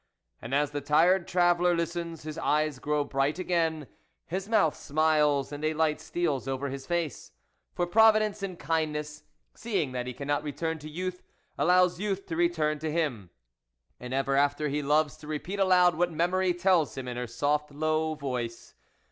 And 0.41 0.55
as 0.55 0.71
the 0.71 0.81
tired 0.81 1.27
traveller 1.27 1.75
listens, 1.75 2.23
his 2.23 2.39
eyes 2.39 2.79
grow 2.79 3.03
bright 3.03 3.37
again, 3.37 3.85
his 4.25 4.49
mouth 4.49 4.75
smiles, 4.75 5.51
and 5.51 5.63
a 5.63 5.75
light 5.75 6.01
steals 6.01 6.47
over 6.47 6.69
his 6.69 6.87
face. 6.87 7.31
For 7.75 7.85
Provi 7.85 8.17
dence 8.17 8.41
in 8.41 8.57
kindness, 8.57 9.25
seeing 9.53 9.91
that 9.91 10.07
he 10.07 10.13
cannot 10.13 10.41
return 10.41 10.79
to 10.79 10.89
youth, 10.89 11.21
allows 11.55 11.99
youth 11.99 12.25
to 12.25 12.35
return 12.35 12.79
to 12.79 12.91
him. 12.91 13.29
And 13.99 14.11
ever 14.11 14.35
after 14.35 14.69
he 14.69 14.81
loves 14.81 15.17
to 15.17 15.27
repeat 15.27 15.59
aloud 15.59 15.93
what 15.93 16.11
memory 16.11 16.55
tells, 16.55 16.97
him 16.97 17.07
in 17.07 17.15
her 17.15 17.27
soft, 17.27 17.69
low 17.71 18.15
voice. 18.15 18.73